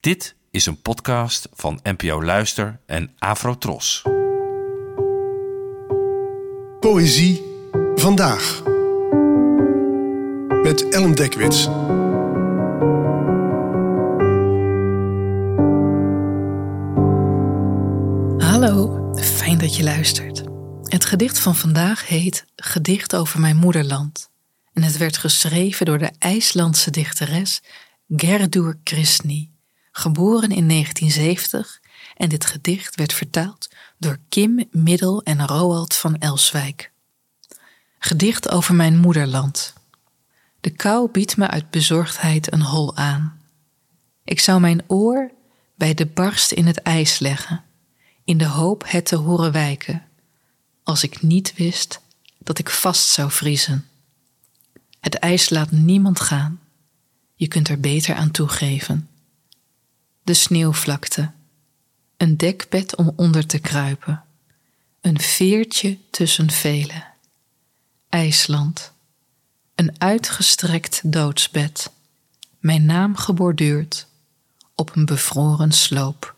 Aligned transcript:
Dit 0.00 0.34
is 0.50 0.66
een 0.66 0.82
podcast 0.82 1.48
van 1.52 1.80
NPO 1.82 2.22
Luister 2.22 2.80
en 2.86 3.14
Afrotros. 3.18 4.02
Poëzie 6.80 7.42
vandaag. 7.94 8.62
Met 10.62 10.88
Ellen 10.88 11.14
Dekwits. 11.14 11.64
Hallo, 18.46 19.10
fijn 19.14 19.58
dat 19.58 19.76
je 19.76 19.82
luistert. 19.82 20.42
Het 20.82 21.04
gedicht 21.04 21.38
van 21.38 21.56
vandaag 21.56 22.08
heet 22.08 22.44
Gedicht 22.56 23.16
over 23.16 23.40
mijn 23.40 23.56
moederland. 23.56 24.30
En 24.72 24.82
het 24.82 24.96
werd 24.96 25.16
geschreven 25.16 25.86
door 25.86 25.98
de 25.98 26.10
IJslandse 26.18 26.90
dichteres 26.90 27.62
Gerdur 28.08 28.78
Kristni, 28.82 29.50
geboren 30.00 30.50
in 30.50 30.68
1970. 30.68 31.80
En 32.16 32.28
dit 32.28 32.46
gedicht 32.46 32.94
werd 32.94 33.12
vertaald 33.12 33.68
door 33.98 34.18
Kim 34.28 34.64
Middel 34.70 35.22
en 35.22 35.46
Roald 35.46 35.94
van 35.94 36.18
Elswijk. 36.18 36.90
Gedicht 37.98 38.50
over 38.50 38.74
mijn 38.74 38.98
moederland. 38.98 39.72
De 40.60 40.70
kou 40.70 41.10
biedt 41.10 41.36
me 41.36 41.46
uit 41.48 41.70
bezorgdheid 41.70 42.52
een 42.52 42.62
hol 42.62 42.96
aan. 42.96 43.40
Ik 44.24 44.40
zou 44.40 44.60
mijn 44.60 44.82
oor 44.86 45.30
bij 45.74 45.94
de 45.94 46.06
barst 46.06 46.52
in 46.52 46.66
het 46.66 46.82
ijs 46.82 47.18
leggen, 47.18 47.64
in 48.24 48.38
de 48.38 48.46
hoop 48.46 48.84
het 48.86 49.06
te 49.06 49.16
horen 49.16 49.52
wijken, 49.52 50.02
als 50.82 51.02
ik 51.02 51.22
niet 51.22 51.54
wist 51.54 52.00
dat 52.38 52.58
ik 52.58 52.70
vast 52.70 53.08
zou 53.08 53.30
vriezen. 53.30 53.88
Het 55.00 55.14
ijs 55.14 55.50
laat 55.50 55.70
niemand 55.70 56.20
gaan. 56.20 56.60
Je 57.34 57.48
kunt 57.48 57.68
er 57.68 57.80
beter 57.80 58.14
aan 58.14 58.30
toegeven. 58.30 59.09
De 60.30 60.36
sneeuwvlakte. 60.36 61.30
Een 62.16 62.36
dekbed 62.36 62.96
om 62.96 63.12
onder 63.16 63.46
te 63.46 63.58
kruipen. 63.58 64.24
Een 65.00 65.20
veertje 65.20 65.98
tussen 66.10 66.50
velen. 66.50 67.04
IJsland. 68.08 68.92
Een 69.74 70.00
uitgestrekt 70.00 71.12
doodsbed. 71.12 71.90
Mijn 72.58 72.84
naam 72.84 73.16
geborduurd 73.16 74.06
op 74.74 74.96
een 74.96 75.04
bevroren 75.04 75.72
sloop. 75.72 76.34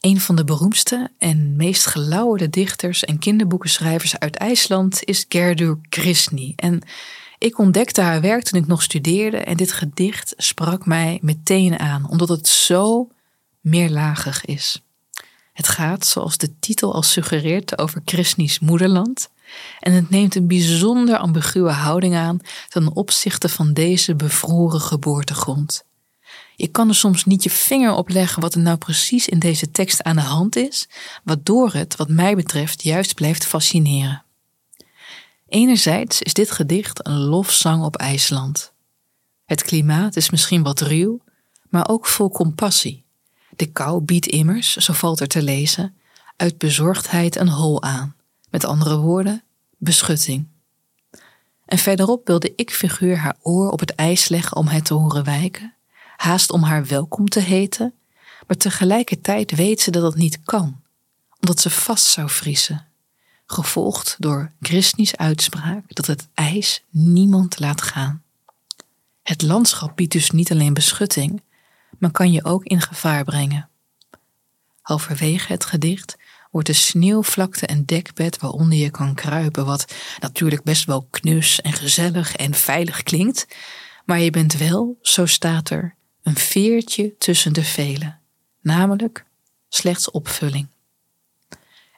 Een 0.00 0.20
van 0.20 0.36
de 0.36 0.44
beroemdste 0.44 1.10
en 1.18 1.56
meest 1.56 1.86
gelauwerde 1.86 2.50
dichters 2.50 3.04
en 3.04 3.18
kinderboekenschrijvers 3.18 4.18
uit 4.18 4.36
IJsland 4.36 5.04
is 5.04 5.24
Gerdur 5.28 5.78
Kristni. 5.88 6.52
En 6.56 6.82
ik 7.42 7.58
ontdekte 7.58 8.00
haar 8.00 8.20
werk 8.20 8.42
toen 8.42 8.60
ik 8.60 8.66
nog 8.66 8.82
studeerde 8.82 9.36
en 9.36 9.56
dit 9.56 9.72
gedicht 9.72 10.34
sprak 10.36 10.86
mij 10.86 11.18
meteen 11.22 11.78
aan, 11.78 12.08
omdat 12.10 12.28
het 12.28 12.48
zo 12.48 13.08
meerlagig 13.60 14.44
is. 14.44 14.82
Het 15.52 15.68
gaat, 15.68 16.06
zoals 16.06 16.36
de 16.36 16.58
titel 16.58 16.94
al 16.94 17.02
suggereert, 17.02 17.78
over 17.78 18.00
Kristni's 18.04 18.58
moederland. 18.58 19.30
En 19.80 19.92
het 19.92 20.10
neemt 20.10 20.34
een 20.34 20.46
bijzonder 20.46 21.16
ambiguë 21.16 21.68
houding 21.68 22.14
aan 22.14 22.38
ten 22.68 22.96
opzichte 22.96 23.48
van 23.48 23.72
deze 23.72 24.14
bevroren 24.14 24.80
geboortegrond. 24.80 25.84
Je 26.56 26.68
kan 26.68 26.88
er 26.88 26.94
soms 26.94 27.24
niet 27.24 27.42
je 27.42 27.50
vinger 27.50 27.94
op 27.94 28.08
leggen 28.08 28.42
wat 28.42 28.54
er 28.54 28.60
nou 28.60 28.76
precies 28.76 29.28
in 29.28 29.38
deze 29.38 29.70
tekst 29.70 30.02
aan 30.02 30.16
de 30.16 30.22
hand 30.22 30.56
is, 30.56 30.88
waardoor 31.24 31.72
het, 31.72 31.96
wat 31.96 32.08
mij 32.08 32.34
betreft, 32.34 32.82
juist 32.82 33.14
blijft 33.14 33.46
fascineren. 33.46 34.24
Enerzijds 35.52 36.22
is 36.22 36.34
dit 36.34 36.50
gedicht 36.50 37.06
een 37.06 37.18
lofzang 37.18 37.84
op 37.84 37.96
IJsland. 37.96 38.72
Het 39.44 39.62
klimaat 39.62 40.16
is 40.16 40.30
misschien 40.30 40.62
wat 40.62 40.80
ruw, 40.80 41.20
maar 41.68 41.88
ook 41.88 42.06
vol 42.06 42.30
compassie. 42.30 43.04
De 43.56 43.66
kou 43.66 44.00
biedt 44.00 44.26
immers, 44.26 44.76
zo 44.76 44.92
valt 44.92 45.20
er 45.20 45.28
te 45.28 45.42
lezen, 45.42 45.96
uit 46.36 46.58
bezorgdheid 46.58 47.36
een 47.36 47.48
hol 47.48 47.82
aan. 47.82 48.16
Met 48.50 48.64
andere 48.64 48.98
woorden, 48.98 49.42
beschutting. 49.78 50.48
En 51.64 51.78
verderop 51.78 52.26
wil 52.26 52.38
de 52.38 52.52
ik-figuur 52.56 53.16
haar 53.16 53.36
oor 53.42 53.70
op 53.70 53.80
het 53.80 53.94
ijs 53.94 54.28
leggen 54.28 54.56
om 54.56 54.66
het 54.66 54.84
te 54.84 54.94
horen 54.94 55.24
wijken, 55.24 55.74
haast 56.16 56.50
om 56.50 56.62
haar 56.62 56.86
welkom 56.86 57.28
te 57.28 57.40
heten, 57.40 57.94
maar 58.46 58.56
tegelijkertijd 58.56 59.54
weet 59.54 59.80
ze 59.80 59.90
dat 59.90 60.02
dat 60.02 60.14
niet 60.14 60.42
kan, 60.42 60.80
omdat 61.40 61.60
ze 61.60 61.70
vast 61.70 62.06
zou 62.06 62.30
vriezen 62.30 62.91
gevolgd 63.52 64.16
door 64.18 64.52
Christni's 64.60 65.16
uitspraak 65.16 65.84
dat 65.88 66.06
het 66.06 66.28
ijs 66.34 66.84
niemand 66.90 67.58
laat 67.58 67.82
gaan. 67.82 68.22
Het 69.22 69.42
landschap 69.42 69.96
biedt 69.96 70.12
dus 70.12 70.30
niet 70.30 70.50
alleen 70.50 70.74
beschutting, 70.74 71.42
maar 71.98 72.10
kan 72.10 72.32
je 72.32 72.44
ook 72.44 72.64
in 72.64 72.80
gevaar 72.80 73.24
brengen. 73.24 73.68
Halverwege 74.80 75.52
het 75.52 75.64
gedicht 75.64 76.16
wordt 76.50 76.66
de 76.66 76.72
sneeuwvlakte 76.72 77.70
een 77.70 77.86
dekbed 77.86 78.38
waaronder 78.38 78.78
je 78.78 78.90
kan 78.90 79.14
kruipen, 79.14 79.64
wat 79.64 79.94
natuurlijk 80.20 80.62
best 80.62 80.84
wel 80.84 81.06
knus 81.10 81.60
en 81.60 81.72
gezellig 81.72 82.36
en 82.36 82.54
veilig 82.54 83.02
klinkt, 83.02 83.46
maar 84.04 84.20
je 84.20 84.30
bent 84.30 84.56
wel, 84.56 84.98
zo 85.02 85.26
staat 85.26 85.70
er, 85.70 85.94
een 86.22 86.36
veertje 86.36 87.16
tussen 87.18 87.52
de 87.52 87.64
velen, 87.64 88.18
namelijk 88.60 89.24
slechts 89.68 90.10
opvulling. 90.10 90.68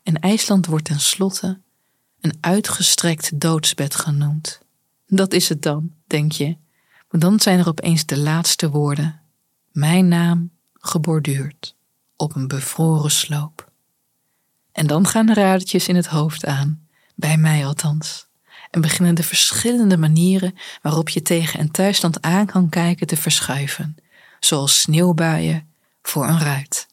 En 0.04 0.20
IJsland 0.20 0.66
wordt 0.66 0.84
tenslotte 0.84 1.60
een 2.20 2.36
uitgestrekt 2.40 3.40
doodsbed 3.40 3.94
genoemd. 3.94 4.60
Dat 5.06 5.32
is 5.32 5.48
het 5.48 5.62
dan, 5.62 5.92
denk 6.06 6.32
je. 6.32 6.56
Maar 7.10 7.20
dan 7.20 7.40
zijn 7.40 7.58
er 7.58 7.68
opeens 7.68 8.06
de 8.06 8.18
laatste 8.18 8.70
woorden. 8.70 9.20
Mijn 9.72 10.08
naam 10.08 10.50
geborduurd 10.72 11.76
op 12.16 12.34
een 12.34 12.48
bevroren 12.48 13.10
sloop. 13.10 13.70
En 14.72 14.86
dan 14.86 15.06
gaan 15.06 15.26
de 15.26 15.34
radertjes 15.34 15.88
in 15.88 15.96
het 15.96 16.06
hoofd 16.06 16.46
aan, 16.46 16.88
bij 17.14 17.36
mij 17.36 17.66
althans, 17.66 18.26
en 18.70 18.80
beginnen 18.80 19.14
de 19.14 19.22
verschillende 19.22 19.96
manieren 19.96 20.54
waarop 20.82 21.08
je 21.08 21.22
tegen 21.22 21.60
een 21.60 21.70
thuisland 21.70 22.22
aan 22.22 22.46
kan 22.46 22.68
kijken 22.68 23.06
te 23.06 23.16
verschuiven, 23.16 23.96
zoals 24.40 24.80
sneeuwbuien 24.80 25.72
voor 26.02 26.28
een 26.28 26.40
ruit. 26.40 26.86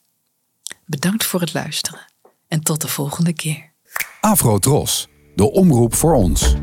Bedankt 0.86 1.24
voor 1.24 1.40
het 1.40 1.52
luisteren 1.52 2.11
en 2.52 2.62
tot 2.62 2.80
de 2.80 2.88
volgende 2.88 3.32
keer. 3.32 3.72
Afro 4.20 4.58
Tros, 4.58 5.08
de 5.34 5.50
omroep 5.50 5.94
voor 5.94 6.14
ons. 6.14 6.54